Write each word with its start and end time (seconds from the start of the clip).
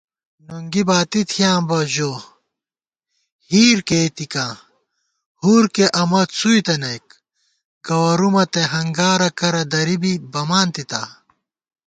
نُنگی 0.47 0.83
باتی 0.89 1.21
تھیاں 1.29 1.57
بہ 1.67 1.79
ژو، 1.93 2.11
ہِیر 3.49 3.77
کېئیتِکاں، 3.87 4.51
ہُور 5.41 5.63
کے 5.75 5.85
امہ 6.01 6.21
څُوئی 6.37 6.59
تَنَئیک 6.65 7.05
* 7.49 7.85
گوَرُومہ 7.85 8.43
تے 8.53 8.61
ہنگارہ 8.73 9.29
کرہ 9.39 9.63
دری 9.71 9.97
بی 10.01 10.13
بمانتِتا 10.31 11.01